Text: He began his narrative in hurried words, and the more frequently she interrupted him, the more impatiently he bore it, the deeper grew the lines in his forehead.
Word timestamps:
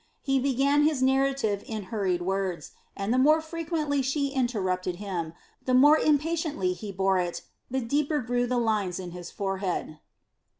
He 0.23 0.39
began 0.39 0.81
his 0.81 1.03
narrative 1.03 1.63
in 1.67 1.83
hurried 1.93 2.23
words, 2.23 2.71
and 2.97 3.13
the 3.13 3.19
more 3.19 3.39
frequently 3.39 4.01
she 4.01 4.29
interrupted 4.29 4.95
him, 4.95 5.33
the 5.65 5.75
more 5.75 5.99
impatiently 5.99 6.73
he 6.73 6.91
bore 6.91 7.19
it, 7.19 7.43
the 7.69 7.81
deeper 7.81 8.19
grew 8.19 8.47
the 8.47 8.57
lines 8.57 8.97
in 8.97 9.11
his 9.11 9.29
forehead. 9.29 9.99